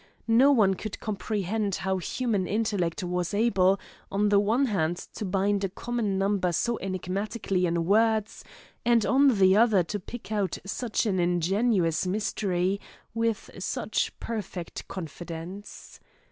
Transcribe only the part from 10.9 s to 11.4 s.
an